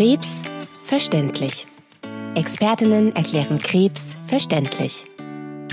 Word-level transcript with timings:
Krebs 0.00 0.40
verständlich. 0.82 1.66
Expertinnen 2.34 3.14
erklären 3.14 3.58
Krebs 3.58 4.16
verständlich. 4.26 5.04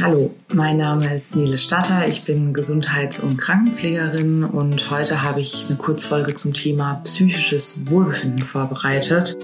Hallo, 0.01 0.35
mein 0.49 0.75
Name 0.75 1.15
ist 1.15 1.37
Nele 1.37 1.57
Statter, 1.57 2.09
ich 2.09 2.25
bin 2.25 2.53
Gesundheits- 2.53 3.23
und 3.23 3.37
Krankenpflegerin 3.37 4.43
und 4.43 4.91
heute 4.91 5.23
habe 5.23 5.39
ich 5.39 5.67
eine 5.69 5.77
Kurzfolge 5.77 6.33
zum 6.33 6.53
Thema 6.53 6.95
psychisches 7.05 7.89
Wohlbefinden 7.89 8.45
vorbereitet. 8.45 9.37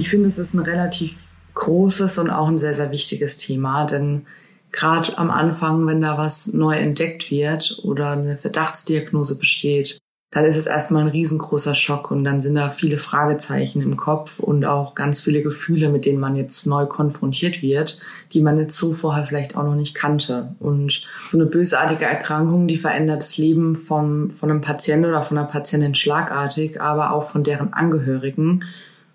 Ich 0.00 0.08
finde, 0.08 0.28
es 0.28 0.38
ist 0.38 0.54
ein 0.54 0.60
relativ 0.60 1.12
großes 1.52 2.16
und 2.16 2.30
auch 2.30 2.48
ein 2.48 2.56
sehr, 2.56 2.72
sehr 2.72 2.90
wichtiges 2.90 3.36
Thema, 3.36 3.84
denn 3.84 4.24
gerade 4.72 5.18
am 5.18 5.30
Anfang, 5.30 5.86
wenn 5.86 6.00
da 6.00 6.16
was 6.16 6.54
neu 6.54 6.74
entdeckt 6.78 7.30
wird 7.30 7.80
oder 7.82 8.12
eine 8.12 8.38
Verdachtsdiagnose 8.38 9.38
besteht, 9.38 9.98
dann 10.30 10.46
ist 10.46 10.56
es 10.56 10.66
erstmal 10.66 11.02
ein 11.02 11.08
riesengroßer 11.08 11.74
Schock 11.74 12.10
und 12.10 12.24
dann 12.24 12.40
sind 12.40 12.54
da 12.54 12.70
viele 12.70 12.96
Fragezeichen 12.96 13.82
im 13.82 13.98
Kopf 13.98 14.38
und 14.38 14.64
auch 14.64 14.94
ganz 14.94 15.20
viele 15.20 15.42
Gefühle, 15.42 15.90
mit 15.90 16.06
denen 16.06 16.20
man 16.20 16.34
jetzt 16.34 16.66
neu 16.66 16.86
konfrontiert 16.86 17.60
wird, 17.60 18.00
die 18.32 18.40
man 18.40 18.56
jetzt 18.56 18.78
so 18.78 18.94
vorher 18.94 19.26
vielleicht 19.26 19.54
auch 19.54 19.64
noch 19.64 19.74
nicht 19.74 19.94
kannte. 19.94 20.54
Und 20.60 21.04
so 21.28 21.36
eine 21.36 21.46
bösartige 21.46 22.06
Erkrankung, 22.06 22.68
die 22.68 22.78
verändert 22.78 23.20
das 23.20 23.36
Leben 23.36 23.74
von, 23.74 24.30
von 24.30 24.50
einem 24.50 24.62
Patienten 24.62 25.10
oder 25.10 25.24
von 25.24 25.36
einer 25.36 25.48
Patientin 25.48 25.94
schlagartig, 25.94 26.80
aber 26.80 27.12
auch 27.12 27.24
von 27.24 27.44
deren 27.44 27.74
Angehörigen. 27.74 28.64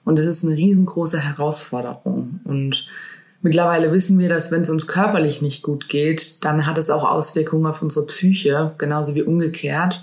Und 0.06 0.18
das 0.18 0.26
ist 0.26 0.46
eine 0.46 0.56
riesengroße 0.56 1.20
Herausforderung. 1.20 2.40
Und 2.46 2.88
mittlerweile 3.42 3.92
wissen 3.92 4.18
wir, 4.20 4.30
dass 4.30 4.52
wenn 4.52 4.62
es 4.62 4.70
uns 4.70 4.88
körperlich 4.88 5.42
nicht 5.42 5.64
gut 5.64 5.90
geht, 5.90 6.46
dann 6.46 6.66
hat 6.66 6.78
es 6.78 6.90
auch 6.90 7.04
Auswirkungen 7.04 7.66
auf 7.66 7.82
unsere 7.82 8.06
Psyche, 8.06 8.74
genauso 8.78 9.16
wie 9.16 9.24
umgekehrt. 9.24 10.02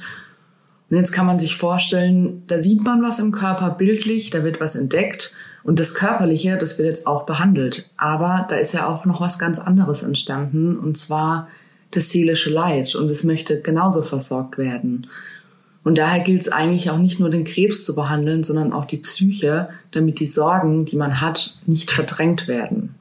Und 0.91 0.97
jetzt 0.98 1.12
kann 1.12 1.25
man 1.25 1.39
sich 1.39 1.56
vorstellen, 1.56 2.42
da 2.48 2.59
sieht 2.59 2.84
man 2.84 3.03
was 3.03 3.19
im 3.19 3.33
Körper 3.33 3.70
bildlich, 3.70 4.28
da 4.28 4.44
wird 4.44 4.61
was 4.61 4.77
entdeckt 4.77 5.33
und 5.62 5.81
das 5.81 5.94
Körperliche, 5.94 6.59
das 6.59 6.77
wird 6.77 6.89
jetzt 6.89 7.06
auch 7.06 7.25
behandelt. 7.25 7.91
Aber 7.97 8.47
da 8.50 8.56
ist 8.56 8.75
ja 8.75 8.87
auch 8.89 9.06
noch 9.06 9.20
was 9.20 9.39
ganz 9.39 9.59
anderes 9.59 10.03
entstanden 10.03 10.77
und 10.77 10.98
zwar 10.98 11.48
das 11.92 12.11
seelische 12.11 12.50
Leid 12.50 12.94
und 12.94 13.09
es 13.09 13.25
möchte 13.25 13.61
genauso 13.61 14.03
versorgt 14.03 14.59
werden. 14.59 15.06
Und 15.84 15.98
daher 15.98 16.22
gilt 16.22 16.42
es 16.42 16.52
eigentlich 16.52 16.91
auch 16.91 16.98
nicht 16.98 17.19
nur 17.19 17.30
den 17.30 17.44
Krebs 17.44 17.84
zu 17.84 17.94
behandeln, 17.94 18.42
sondern 18.44 18.72
auch 18.72 18.84
die 18.84 18.98
Psyche, 18.98 19.69
damit 19.91 20.20
die 20.20 20.27
Sorgen, 20.27 20.84
die 20.84 20.97
man 20.97 21.20
hat, 21.20 21.58
nicht 21.66 21.91
verdrängt 21.91 22.47
werden. 22.47 22.94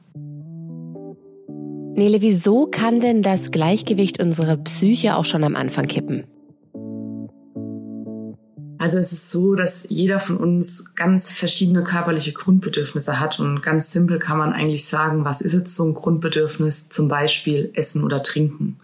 Nele, 1.94 2.22
wieso 2.22 2.66
kann 2.66 3.00
denn 3.00 3.22
das 3.22 3.50
Gleichgewicht 3.50 4.20
unserer 4.20 4.56
Psyche 4.56 5.14
auch 5.14 5.24
schon 5.24 5.44
am 5.44 5.54
Anfang 5.54 5.86
kippen? 5.86 6.24
Also 8.78 8.98
es 8.98 9.12
ist 9.12 9.30
so, 9.30 9.54
dass 9.54 9.88
jeder 9.90 10.18
von 10.18 10.38
uns 10.38 10.96
ganz 10.96 11.30
verschiedene 11.30 11.84
körperliche 11.84 12.32
Grundbedürfnisse 12.32 13.20
hat 13.20 13.38
und 13.38 13.62
ganz 13.62 13.92
simpel 13.92 14.18
kann 14.18 14.38
man 14.38 14.50
eigentlich 14.50 14.86
sagen, 14.86 15.24
was 15.24 15.40
ist 15.40 15.52
jetzt 15.52 15.76
so 15.76 15.84
ein 15.84 15.94
Grundbedürfnis, 15.94 16.88
zum 16.88 17.06
Beispiel 17.06 17.70
Essen 17.74 18.02
oder 18.02 18.24
Trinken. 18.24 18.80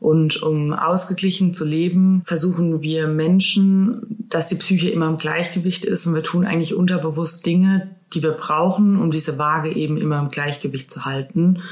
Und 0.00 0.42
um 0.42 0.72
ausgeglichen 0.72 1.54
zu 1.54 1.64
leben, 1.64 2.22
versuchen 2.24 2.82
wir 2.82 3.08
Menschen, 3.08 4.26
dass 4.28 4.48
die 4.48 4.54
Psyche 4.54 4.90
immer 4.90 5.08
im 5.08 5.16
Gleichgewicht 5.16 5.84
ist 5.84 6.06
und 6.06 6.14
wir 6.14 6.22
tun 6.22 6.44
eigentlich 6.44 6.74
unterbewusst 6.74 7.44
Dinge, 7.44 7.90
die 8.14 8.22
wir 8.22 8.32
brauchen, 8.32 8.96
um 8.96 9.10
diese 9.10 9.38
Waage 9.38 9.72
eben 9.72 9.96
immer 9.96 10.20
im 10.20 10.28
Gleichgewicht 10.28 10.90
zu 10.90 11.04
halten. 11.04 11.62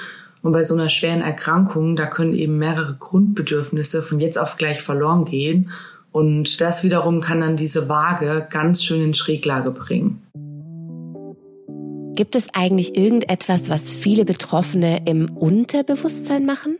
Und 0.42 0.52
bei 0.52 0.64
so 0.64 0.74
einer 0.74 0.88
schweren 0.88 1.22
Erkrankung, 1.22 1.96
da 1.96 2.06
können 2.06 2.34
eben 2.34 2.58
mehrere 2.58 2.96
Grundbedürfnisse 2.98 4.02
von 4.02 4.20
jetzt 4.20 4.38
auf 4.38 4.56
gleich 4.56 4.82
verloren 4.82 5.24
gehen. 5.24 5.70
Und 6.12 6.60
das 6.60 6.82
wiederum 6.82 7.20
kann 7.20 7.40
dann 7.40 7.56
diese 7.56 7.88
Waage 7.88 8.46
ganz 8.50 8.82
schön 8.84 9.02
in 9.02 9.14
Schräglage 9.14 9.70
bringen. 9.70 10.22
Gibt 12.14 12.34
es 12.34 12.48
eigentlich 12.54 12.96
irgendetwas, 12.96 13.68
was 13.68 13.90
viele 13.90 14.24
Betroffene 14.24 15.02
im 15.04 15.28
Unterbewusstsein 15.28 16.46
machen? 16.46 16.78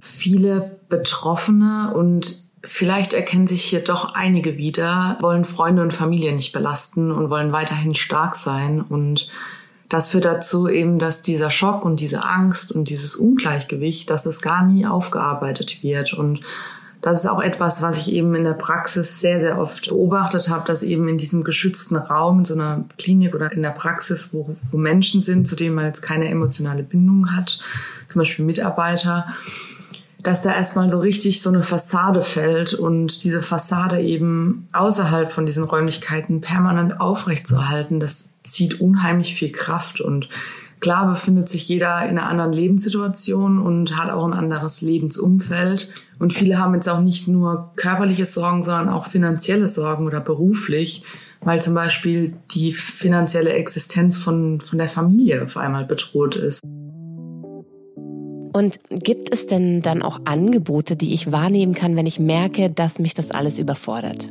Viele 0.00 0.78
Betroffene 0.88 1.92
und 1.94 2.48
vielleicht 2.64 3.14
erkennen 3.14 3.46
sich 3.46 3.64
hier 3.64 3.80
doch 3.80 4.14
einige 4.14 4.56
wieder, 4.56 5.16
wollen 5.20 5.44
Freunde 5.44 5.82
und 5.82 5.94
Familie 5.94 6.34
nicht 6.34 6.52
belasten 6.52 7.10
und 7.12 7.30
wollen 7.30 7.52
weiterhin 7.52 7.94
stark 7.94 8.36
sein. 8.36 8.80
Und 8.80 9.28
das 9.88 10.10
führt 10.10 10.24
dazu 10.24 10.68
eben, 10.68 10.98
dass 10.98 11.22
dieser 11.22 11.50
Schock 11.50 11.84
und 11.84 12.00
diese 12.00 12.24
Angst 12.24 12.72
und 12.72 12.90
dieses 12.90 13.16
Ungleichgewicht, 13.16 14.10
dass 14.10 14.26
es 14.26 14.42
gar 14.42 14.64
nie 14.64 14.86
aufgearbeitet 14.86 15.82
wird. 15.82 16.12
Und 16.12 16.40
das 17.00 17.20
ist 17.20 17.30
auch 17.30 17.40
etwas, 17.40 17.80
was 17.80 17.96
ich 17.98 18.12
eben 18.12 18.34
in 18.34 18.44
der 18.44 18.54
Praxis 18.54 19.20
sehr, 19.20 19.40
sehr 19.40 19.58
oft 19.58 19.88
beobachtet 19.88 20.48
habe, 20.48 20.66
dass 20.66 20.82
eben 20.82 21.08
in 21.08 21.16
diesem 21.16 21.44
geschützten 21.44 21.96
Raum, 21.96 22.40
in 22.40 22.44
so 22.44 22.54
einer 22.54 22.84
Klinik 22.98 23.34
oder 23.34 23.52
in 23.52 23.62
der 23.62 23.70
Praxis, 23.70 24.34
wo, 24.34 24.56
wo 24.72 24.78
Menschen 24.78 25.22
sind, 25.22 25.46
zu 25.46 25.54
denen 25.54 25.76
man 25.76 25.86
jetzt 25.86 26.02
keine 26.02 26.28
emotionale 26.28 26.82
Bindung 26.82 27.34
hat, 27.34 27.60
zum 28.08 28.18
Beispiel 28.18 28.44
Mitarbeiter, 28.44 29.26
dass 30.28 30.42
da 30.42 30.54
erstmal 30.54 30.90
so 30.90 30.98
richtig 31.00 31.40
so 31.40 31.48
eine 31.48 31.62
Fassade 31.62 32.20
fällt 32.20 32.74
und 32.74 33.24
diese 33.24 33.40
Fassade 33.40 34.02
eben 34.02 34.68
außerhalb 34.72 35.32
von 35.32 35.46
diesen 35.46 35.64
Räumlichkeiten 35.64 36.42
permanent 36.42 37.00
aufrechtzuerhalten, 37.00 37.98
das 37.98 38.38
zieht 38.42 38.78
unheimlich 38.78 39.34
viel 39.34 39.50
Kraft 39.50 40.02
und 40.02 40.28
klar 40.80 41.08
befindet 41.08 41.48
sich 41.48 41.66
jeder 41.66 42.02
in 42.02 42.18
einer 42.18 42.28
anderen 42.28 42.52
Lebenssituation 42.52 43.58
und 43.58 43.96
hat 43.96 44.10
auch 44.10 44.26
ein 44.26 44.34
anderes 44.34 44.82
Lebensumfeld 44.82 45.88
und 46.18 46.34
viele 46.34 46.58
haben 46.58 46.74
jetzt 46.74 46.90
auch 46.90 47.00
nicht 47.00 47.26
nur 47.26 47.72
körperliche 47.76 48.26
Sorgen, 48.26 48.62
sondern 48.62 48.90
auch 48.90 49.06
finanzielle 49.06 49.66
Sorgen 49.66 50.04
oder 50.04 50.20
beruflich, 50.20 51.04
weil 51.40 51.62
zum 51.62 51.72
Beispiel 51.72 52.34
die 52.50 52.74
finanzielle 52.74 53.54
Existenz 53.54 54.18
von, 54.18 54.60
von 54.60 54.76
der 54.76 54.88
Familie 54.88 55.42
auf 55.42 55.56
einmal 55.56 55.86
bedroht 55.86 56.36
ist. 56.36 56.60
Und 58.52 58.80
gibt 58.90 59.32
es 59.32 59.46
denn 59.46 59.82
dann 59.82 60.02
auch 60.02 60.20
Angebote, 60.24 60.96
die 60.96 61.14
ich 61.14 61.32
wahrnehmen 61.32 61.74
kann, 61.74 61.96
wenn 61.96 62.06
ich 62.06 62.18
merke, 62.18 62.70
dass 62.70 62.98
mich 62.98 63.14
das 63.14 63.30
alles 63.30 63.58
überfordert? 63.58 64.26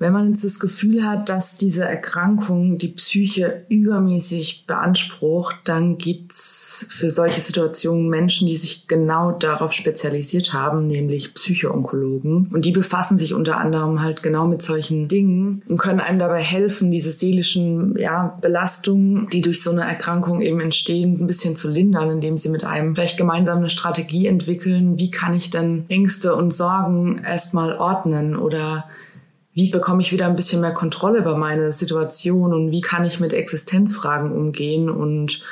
Wenn 0.00 0.14
man 0.14 0.30
jetzt 0.30 0.46
das 0.46 0.58
Gefühl 0.60 1.04
hat, 1.04 1.28
dass 1.28 1.58
diese 1.58 1.84
Erkrankung 1.84 2.78
die 2.78 2.88
Psyche 2.88 3.66
übermäßig 3.68 4.64
beansprucht, 4.66 5.56
dann 5.64 5.98
gibt's 5.98 6.88
für 6.88 7.10
solche 7.10 7.42
Situationen 7.42 8.08
Menschen, 8.08 8.46
die 8.46 8.56
sich 8.56 8.88
genau 8.88 9.30
darauf 9.30 9.74
spezialisiert 9.74 10.54
haben, 10.54 10.86
nämlich 10.86 11.34
Psychoonkologen. 11.34 12.48
Und 12.50 12.64
die 12.64 12.70
befassen 12.72 13.18
sich 13.18 13.34
unter 13.34 13.58
anderem 13.58 14.00
halt 14.00 14.22
genau 14.22 14.46
mit 14.46 14.62
solchen 14.62 15.06
Dingen 15.06 15.60
und 15.68 15.76
können 15.76 16.00
einem 16.00 16.18
dabei 16.18 16.40
helfen, 16.40 16.90
diese 16.90 17.10
seelischen 17.10 17.94
ja, 17.98 18.38
Belastungen, 18.40 19.28
die 19.34 19.42
durch 19.42 19.62
so 19.62 19.70
eine 19.70 19.82
Erkrankung 19.82 20.40
eben 20.40 20.60
entstehen, 20.60 21.20
ein 21.20 21.26
bisschen 21.26 21.56
zu 21.56 21.68
lindern, 21.68 22.08
indem 22.08 22.38
sie 22.38 22.48
mit 22.48 22.64
einem 22.64 22.94
vielleicht 22.94 23.18
gemeinsam 23.18 23.58
eine 23.58 23.68
Strategie 23.68 24.28
entwickeln. 24.28 24.98
Wie 24.98 25.10
kann 25.10 25.34
ich 25.34 25.50
denn 25.50 25.84
Ängste 25.88 26.34
und 26.34 26.54
Sorgen 26.54 27.20
erstmal 27.22 27.76
ordnen 27.76 28.34
oder 28.34 28.86
wie 29.60 29.70
bekomme 29.70 30.00
ich 30.00 30.10
wieder 30.10 30.26
ein 30.26 30.36
bisschen 30.36 30.62
mehr 30.62 30.72
Kontrolle 30.72 31.18
über 31.18 31.36
meine 31.36 31.70
Situation 31.72 32.54
und 32.54 32.70
wie 32.70 32.80
kann 32.80 33.04
ich 33.04 33.20
mit 33.20 33.34
Existenzfragen 33.34 34.32
umgehen 34.32 34.88
und 34.88 35.42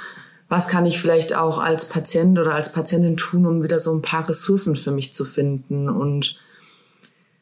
was 0.48 0.68
kann 0.68 0.86
ich 0.86 0.98
vielleicht 0.98 1.36
auch 1.36 1.58
als 1.58 1.90
Patient 1.90 2.38
oder 2.38 2.54
als 2.54 2.72
Patientin 2.72 3.18
tun, 3.18 3.44
um 3.44 3.62
wieder 3.62 3.78
so 3.78 3.94
ein 3.94 4.00
paar 4.00 4.26
Ressourcen 4.26 4.76
für 4.76 4.92
mich 4.92 5.12
zu 5.12 5.26
finden 5.26 5.90
und 5.90 6.36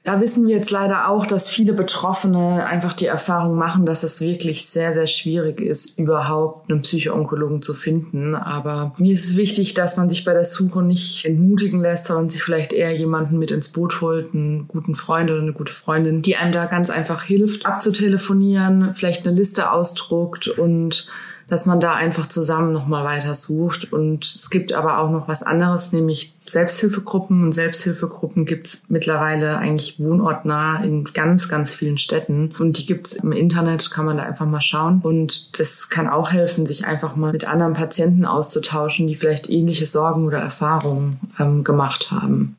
da 0.06 0.20
wissen 0.20 0.46
wir 0.46 0.56
jetzt 0.56 0.70
leider 0.70 1.08
auch, 1.08 1.26
dass 1.26 1.50
viele 1.50 1.72
Betroffene 1.72 2.64
einfach 2.64 2.92
die 2.92 3.06
Erfahrung 3.06 3.56
machen, 3.58 3.86
dass 3.86 4.04
es 4.04 4.20
wirklich 4.20 4.66
sehr, 4.66 4.94
sehr 4.94 5.08
schwierig 5.08 5.60
ist, 5.60 5.98
überhaupt 5.98 6.70
einen 6.70 6.82
Psychoonkologen 6.82 7.60
zu 7.60 7.74
finden. 7.74 8.36
Aber 8.36 8.94
mir 8.98 9.12
ist 9.12 9.24
es 9.24 9.36
wichtig, 9.36 9.74
dass 9.74 9.96
man 9.96 10.08
sich 10.08 10.24
bei 10.24 10.32
der 10.32 10.44
Suche 10.44 10.80
nicht 10.80 11.24
entmutigen 11.24 11.80
lässt, 11.80 12.06
sondern 12.06 12.28
sich 12.28 12.40
vielleicht 12.40 12.72
eher 12.72 12.96
jemanden 12.96 13.36
mit 13.36 13.50
ins 13.50 13.70
Boot 13.70 14.00
holt, 14.00 14.32
einen 14.32 14.68
guten 14.68 14.94
Freund 14.94 15.28
oder 15.28 15.40
eine 15.42 15.52
gute 15.52 15.72
Freundin, 15.72 16.22
die 16.22 16.36
einem 16.36 16.52
da 16.52 16.66
ganz 16.66 16.88
einfach 16.88 17.24
hilft, 17.24 17.66
abzutelefonieren, 17.66 18.94
vielleicht 18.94 19.26
eine 19.26 19.36
Liste 19.36 19.72
ausdruckt 19.72 20.46
und 20.46 21.08
dass 21.48 21.66
man 21.66 21.78
da 21.78 21.94
einfach 21.94 22.26
zusammen 22.26 22.72
nochmal 22.72 23.04
weiter 23.04 23.34
sucht. 23.34 23.92
Und 23.92 24.24
es 24.24 24.50
gibt 24.50 24.72
aber 24.72 24.98
auch 24.98 25.10
noch 25.10 25.28
was 25.28 25.42
anderes, 25.42 25.92
nämlich 25.92 26.34
Selbsthilfegruppen. 26.46 27.44
Und 27.44 27.52
Selbsthilfegruppen 27.52 28.46
gibt's 28.46 28.86
mittlerweile 28.88 29.58
eigentlich 29.58 30.00
wohnortnah 30.00 30.82
in 30.82 31.04
ganz, 31.04 31.48
ganz 31.48 31.72
vielen 31.72 31.98
Städten. 31.98 32.52
Und 32.58 32.78
die 32.78 32.86
gibt's 32.86 33.12
im 33.12 33.30
Internet, 33.32 33.90
kann 33.92 34.06
man 34.06 34.16
da 34.16 34.24
einfach 34.24 34.46
mal 34.46 34.60
schauen. 34.60 35.00
Und 35.02 35.58
das 35.60 35.88
kann 35.88 36.08
auch 36.08 36.32
helfen, 36.32 36.66
sich 36.66 36.86
einfach 36.86 37.14
mal 37.14 37.32
mit 37.32 37.46
anderen 37.46 37.74
Patienten 37.74 38.24
auszutauschen, 38.24 39.06
die 39.06 39.14
vielleicht 39.14 39.48
ähnliche 39.48 39.86
Sorgen 39.86 40.26
oder 40.26 40.38
Erfahrungen 40.38 41.20
ähm, 41.38 41.62
gemacht 41.62 42.10
haben. 42.10 42.56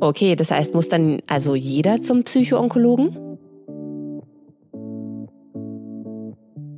Okay, 0.00 0.36
das 0.36 0.50
heißt, 0.50 0.74
muss 0.74 0.88
dann 0.88 1.20
also 1.26 1.54
jeder 1.54 2.00
zum 2.00 2.24
Psychoonkologen? 2.24 3.27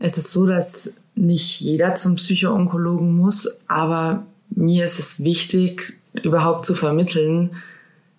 Es 0.01 0.17
ist 0.17 0.33
so, 0.33 0.47
dass 0.47 1.05
nicht 1.15 1.61
jeder 1.61 1.95
zum 1.95 2.17
Psychoonkologen 2.17 3.15
muss, 3.15 3.63
aber 3.69 4.27
mir 4.49 4.85
ist 4.87 4.99
es 4.99 5.23
wichtig, 5.23 5.99
überhaupt 6.23 6.65
zu 6.65 6.75
vermitteln, 6.75 7.51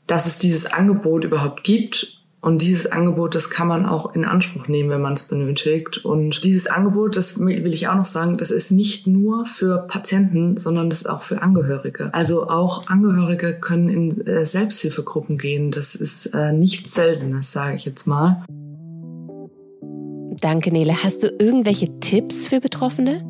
dass 0.07 0.27
es 0.27 0.37
dieses 0.37 0.71
Angebot 0.71 1.25
überhaupt 1.25 1.63
gibt 1.63 2.21
und 2.39 2.61
dieses 2.61 2.91
Angebot, 2.91 3.35
das 3.35 3.49
kann 3.49 3.67
man 3.67 3.85
auch 3.85 4.15
in 4.15 4.25
Anspruch 4.25 4.67
nehmen, 4.67 4.89
wenn 4.89 5.01
man 5.01 5.13
es 5.13 5.27
benötigt. 5.27 6.03
Und 6.03 6.43
dieses 6.43 6.67
Angebot, 6.67 7.15
das 7.15 7.39
will 7.39 7.73
ich 7.73 7.87
auch 7.87 7.95
noch 7.95 8.05
sagen, 8.05 8.37
das 8.37 8.49
ist 8.49 8.71
nicht 8.71 9.05
nur 9.05 9.45
für 9.45 9.85
Patienten, 9.87 10.57
sondern 10.57 10.89
das 10.89 11.01
ist 11.01 11.07
auch 11.07 11.21
für 11.21 11.41
Angehörige. 11.41 12.11
Also 12.13 12.49
auch 12.49 12.87
Angehörige 12.87 13.59
können 13.59 13.89
in 13.89 14.25
äh, 14.25 14.45
Selbsthilfegruppen 14.45 15.37
gehen. 15.37 15.71
Das 15.71 15.93
ist 15.93 16.27
äh, 16.27 16.51
nichts 16.51 16.95
Seltenes, 16.95 17.51
sage 17.51 17.75
ich 17.75 17.85
jetzt 17.85 18.07
mal. 18.07 18.43
Danke, 20.41 20.71
Nele. 20.71 21.03
Hast 21.03 21.21
du 21.21 21.27
irgendwelche 21.27 21.99
Tipps 21.99 22.47
für 22.47 22.59
Betroffene? 22.59 23.23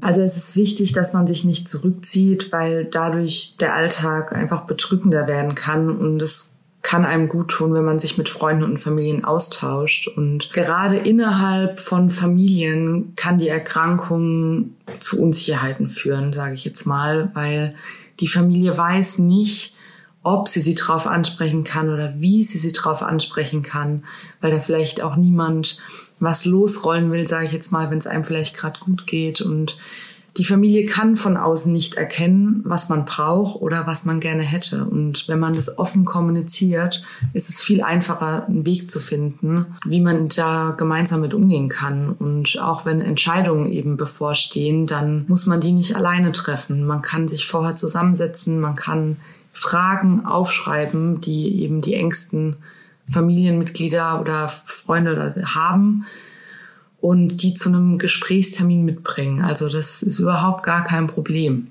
Also 0.00 0.22
es 0.22 0.36
ist 0.36 0.56
wichtig, 0.56 0.92
dass 0.92 1.12
man 1.12 1.28
sich 1.28 1.44
nicht 1.44 1.68
zurückzieht, 1.68 2.50
weil 2.50 2.86
dadurch 2.86 3.56
der 3.58 3.74
Alltag 3.74 4.32
einfach 4.32 4.66
bedrückender 4.66 5.28
werden 5.28 5.54
kann 5.54 5.96
und 5.96 6.20
es 6.20 6.60
kann 6.82 7.04
einem 7.04 7.28
gut 7.28 7.48
tun, 7.50 7.74
wenn 7.74 7.84
man 7.84 7.98
sich 7.98 8.18
mit 8.18 8.28
Freunden 8.28 8.64
und 8.64 8.78
Familien 8.78 9.24
austauscht. 9.24 10.08
Und 10.08 10.52
gerade 10.52 10.96
innerhalb 10.96 11.78
von 11.78 12.10
Familien 12.10 13.12
kann 13.14 13.38
die 13.38 13.48
Erkrankung 13.48 14.74
zu 14.98 15.22
Unsicherheiten 15.22 15.90
führen, 15.90 16.32
sage 16.32 16.54
ich 16.54 16.64
jetzt 16.64 16.86
mal, 16.86 17.30
weil 17.34 17.74
die 18.18 18.28
Familie 18.28 18.76
weiß 18.76 19.18
nicht, 19.18 19.76
ob 20.22 20.48
sie 20.48 20.60
sie 20.60 20.74
drauf 20.74 21.06
ansprechen 21.06 21.64
kann 21.64 21.88
oder 21.88 22.14
wie 22.18 22.44
sie 22.44 22.58
sie 22.58 22.72
drauf 22.72 23.02
ansprechen 23.02 23.62
kann, 23.62 24.04
weil 24.40 24.50
da 24.50 24.60
vielleicht 24.60 25.02
auch 25.02 25.16
niemand 25.16 25.78
was 26.18 26.44
losrollen 26.44 27.10
will, 27.10 27.26
sage 27.26 27.46
ich 27.46 27.52
jetzt 27.52 27.72
mal, 27.72 27.90
wenn 27.90 27.98
es 27.98 28.06
einem 28.06 28.24
vielleicht 28.24 28.56
gerade 28.56 28.78
gut 28.80 29.06
geht. 29.06 29.40
Und 29.40 29.78
die 30.36 30.44
Familie 30.44 30.86
kann 30.86 31.16
von 31.16 31.36
außen 31.36 31.72
nicht 31.72 31.94
erkennen, 31.94 32.62
was 32.64 32.88
man 32.88 33.04
braucht 33.04 33.60
oder 33.60 33.86
was 33.86 34.04
man 34.04 34.20
gerne 34.20 34.42
hätte. 34.42 34.84
Und 34.84 35.26
wenn 35.28 35.40
man 35.40 35.54
das 35.54 35.78
offen 35.78 36.04
kommuniziert, 36.04 37.02
ist 37.32 37.48
es 37.48 37.62
viel 37.62 37.82
einfacher, 37.82 38.46
einen 38.46 38.64
Weg 38.64 38.90
zu 38.90 39.00
finden, 39.00 39.74
wie 39.84 40.00
man 40.00 40.28
da 40.28 40.72
gemeinsam 40.76 41.22
mit 41.22 41.34
umgehen 41.34 41.68
kann. 41.68 42.12
Und 42.12 42.60
auch 42.60 42.84
wenn 42.84 43.00
Entscheidungen 43.00 43.66
eben 43.66 43.96
bevorstehen, 43.96 44.86
dann 44.86 45.24
muss 45.26 45.46
man 45.46 45.60
die 45.60 45.72
nicht 45.72 45.96
alleine 45.96 46.32
treffen. 46.32 46.86
Man 46.86 47.02
kann 47.02 47.26
sich 47.26 47.46
vorher 47.46 47.74
zusammensetzen, 47.74 48.60
man 48.60 48.76
kann 48.76 49.16
Fragen 49.52 50.24
aufschreiben, 50.24 51.20
die 51.20 51.62
eben 51.62 51.80
die 51.80 51.94
engsten 51.94 52.56
Familienmitglieder 53.08 54.20
oder 54.20 54.48
Freunde 54.48 55.12
oder 55.12 55.30
so 55.30 55.42
haben 55.42 56.06
und 57.00 57.42
die 57.42 57.54
zu 57.54 57.68
einem 57.70 57.98
Gesprächstermin 57.98 58.84
mitbringen. 58.84 59.42
Also 59.42 59.68
das 59.68 60.02
ist 60.02 60.18
überhaupt 60.18 60.62
gar 60.62 60.84
kein 60.84 61.06
Problem. 61.06 61.68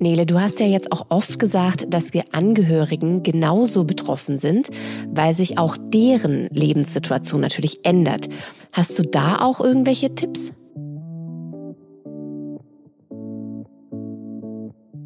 Nele, 0.00 0.26
du 0.26 0.38
hast 0.38 0.60
ja 0.60 0.66
jetzt 0.66 0.92
auch 0.92 1.06
oft 1.08 1.38
gesagt, 1.38 1.86
dass 1.88 2.12
wir 2.12 2.24
Angehörigen 2.32 3.22
genauso 3.22 3.84
betroffen 3.84 4.36
sind, 4.36 4.68
weil 5.08 5.34
sich 5.34 5.56
auch 5.56 5.78
deren 5.80 6.48
Lebenssituation 6.48 7.40
natürlich 7.40 7.86
ändert. 7.86 8.28
Hast 8.72 8.98
du 8.98 9.02
da 9.02 9.40
auch 9.40 9.60
irgendwelche 9.60 10.14
Tipps? 10.14 10.52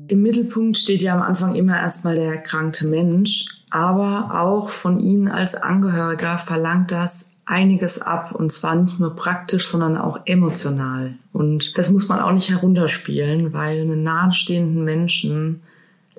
Im 0.08 0.22
Mittelpunkt 0.22 0.78
steht 0.78 1.02
ja 1.02 1.14
am 1.14 1.22
Anfang 1.22 1.55
immer 1.55 1.76
erstmal 1.76 2.14
der 2.14 2.32
erkrankte 2.32 2.87
Mensch, 2.87 3.62
aber 3.70 4.40
auch 4.40 4.70
von 4.70 5.00
Ihnen 5.00 5.28
als 5.28 5.55
Angehöriger 5.55 6.38
verlangt 6.38 6.90
das 6.90 7.37
einiges 7.44 8.00
ab 8.00 8.32
und 8.34 8.50
zwar 8.50 8.75
nicht 8.75 9.00
nur 9.00 9.14
praktisch, 9.14 9.66
sondern 9.66 9.99
auch 9.99 10.20
emotional. 10.25 11.14
Und 11.32 11.76
das 11.76 11.90
muss 11.90 12.08
man 12.08 12.20
auch 12.20 12.32
nicht 12.32 12.50
herunterspielen, 12.50 13.52
weil 13.52 13.82
einen 13.82 14.02
nahestehenden 14.02 14.82
Menschen 14.84 15.62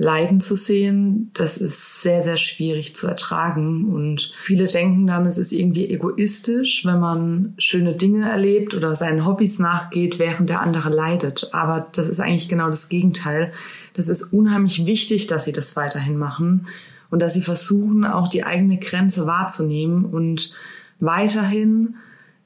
leiden 0.01 0.40
zu 0.40 0.56
sehen, 0.56 1.30
das 1.34 1.57
ist 1.57 2.01
sehr, 2.01 2.24
sehr 2.24 2.38
schwierig 2.38 2.96
zu 2.96 3.06
ertragen. 3.06 3.94
Und 3.94 4.31
viele 4.42 4.63
denken 4.63 5.06
dann, 5.06 5.25
es 5.25 5.38
ist 5.38 5.51
irgendwie 5.51 5.90
egoistisch, 5.90 6.86
wenn 6.86 7.01
man 7.01 7.54
schöne 7.57 7.96
Dinge 7.96 8.30
erlebt 8.30 8.74
oder 8.74 8.96
seinen 8.96 9.25
Hobbys 9.25 9.60
nachgeht, 9.60 10.18
während 10.18 10.50
der 10.50 10.62
andere 10.62 10.90
leidet. 10.90 11.50
Aber 11.51 11.90
das 11.92 12.07
ist 12.07 12.22
eigentlich 12.22 12.48
genau 12.48 12.69
das 12.69 12.88
Gegenteil. 12.88 13.51
Das 13.94 14.07
ist 14.07 14.31
unheimlich 14.31 14.86
wichtig, 14.86 15.28
dass 15.28 15.44
sie 15.44 15.51
das 15.51 15.75
weiterhin 15.75 16.18
machen 16.18 16.68
und 17.10 17.22
dass 17.22 17.34
sie 17.34 17.42
versuchen, 17.42 18.06
auch 18.06 18.30
die 18.30 18.46
eigene 18.46 18.78
Grenze 18.78 19.28
wahrzunehmen 19.28 20.06
und 20.06 20.54
weiterhin 21.01 21.96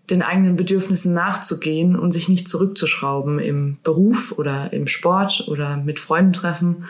den 0.09 0.23
eigenen 0.23 0.55
Bedürfnissen 0.55 1.13
nachzugehen 1.13 1.95
und 1.95 2.13
sich 2.13 2.29
nicht 2.29 2.49
zurückzuschrauben 2.49 3.37
im 3.37 3.77
Beruf 3.83 4.33
oder 4.39 4.73
im 4.73 4.87
Sport 4.87 5.45
oder 5.47 5.77
mit 5.77 5.99
Freunden 5.99 6.33
treffen, 6.33 6.85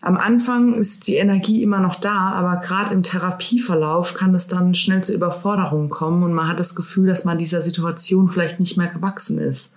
am 0.00 0.16
Anfang 0.16 0.74
ist 0.74 1.08
die 1.08 1.16
Energie 1.16 1.62
immer 1.62 1.80
noch 1.80 1.96
da, 1.96 2.30
aber 2.32 2.60
gerade 2.60 2.94
im 2.94 3.02
Therapieverlauf 3.02 4.14
kann 4.14 4.34
es 4.34 4.46
dann 4.46 4.74
schnell 4.74 5.02
zu 5.02 5.12
Überforderungen 5.12 5.90
kommen 5.90 6.22
und 6.22 6.32
man 6.32 6.46
hat 6.46 6.60
das 6.60 6.76
Gefühl, 6.76 7.08
dass 7.08 7.24
man 7.24 7.38
dieser 7.38 7.62
Situation 7.62 8.30
vielleicht 8.30 8.60
nicht 8.60 8.76
mehr 8.76 8.86
gewachsen 8.86 9.38
ist. 9.38 9.76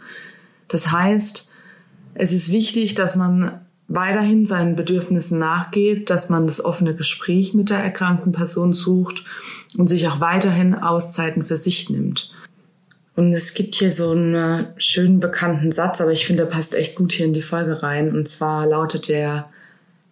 Das 0.68 0.92
heißt, 0.92 1.50
es 2.14 2.32
ist 2.32 2.52
wichtig, 2.52 2.94
dass 2.94 3.16
man 3.16 3.62
weiterhin 3.88 4.46
seinen 4.46 4.76
Bedürfnissen 4.76 5.40
nachgeht, 5.40 6.10
dass 6.10 6.30
man 6.30 6.46
das 6.46 6.64
offene 6.64 6.96
Gespräch 6.96 7.54
mit 7.54 7.70
der 7.70 7.80
erkrankten 7.80 8.32
Person 8.32 8.74
sucht 8.74 9.26
und 9.78 9.88
sich 9.88 10.08
auch 10.08 10.20
weiterhin 10.20 10.76
Auszeiten 10.76 11.44
für 11.44 11.58
sich 11.58 11.90
nimmt. 11.90 12.32
Und 13.16 13.34
es 13.34 13.54
gibt 13.54 13.76
hier 13.76 13.92
so 13.92 14.12
einen 14.12 14.68
schönen 14.78 15.20
bekannten 15.20 15.72
Satz, 15.72 16.00
aber 16.00 16.12
ich 16.12 16.26
finde, 16.26 16.44
der 16.44 16.52
passt 16.52 16.76
echt 16.76 16.96
gut 16.96 17.12
hier 17.12 17.26
in 17.26 17.34
die 17.34 17.42
Folge 17.42 17.84
rein. 17.84 18.16
Und 18.16 18.30
zwar 18.30 18.66
lautet 18.66 19.10
der, 19.10 19.50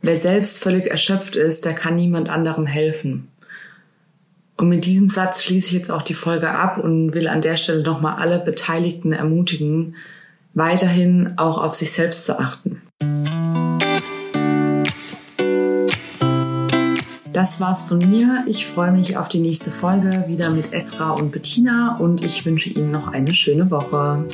Wer 0.01 0.15
selbst 0.15 0.63
völlig 0.63 0.89
erschöpft 0.89 1.35
ist, 1.35 1.65
der 1.65 1.73
kann 1.73 1.95
niemand 1.95 2.29
anderem 2.29 2.65
helfen. 2.65 3.27
Und 4.55 4.69
mit 4.69 4.85
diesem 4.85 5.09
Satz 5.09 5.43
schließe 5.43 5.67
ich 5.67 5.73
jetzt 5.73 5.91
auch 5.91 6.01
die 6.03 6.13
Folge 6.13 6.51
ab 6.51 6.77
und 6.77 7.13
will 7.13 7.27
an 7.27 7.41
der 7.41 7.57
Stelle 7.57 7.83
nochmal 7.83 8.15
alle 8.15 8.39
Beteiligten 8.39 9.11
ermutigen, 9.11 9.95
weiterhin 10.53 11.33
auch 11.37 11.57
auf 11.57 11.73
sich 11.73 11.91
selbst 11.91 12.25
zu 12.25 12.39
achten. 12.39 12.81
Das 17.33 17.61
war's 17.61 17.87
von 17.87 17.99
mir. 17.99 18.43
Ich 18.47 18.65
freue 18.65 18.91
mich 18.91 19.17
auf 19.17 19.29
die 19.29 19.39
nächste 19.39 19.69
Folge 19.69 20.25
wieder 20.27 20.49
mit 20.49 20.73
Esra 20.73 21.11
und 21.11 21.31
Bettina 21.31 21.97
und 21.97 22.23
ich 22.23 22.45
wünsche 22.45 22.69
Ihnen 22.69 22.91
noch 22.91 23.07
eine 23.07 23.35
schöne 23.35 23.69
Woche. 23.69 24.25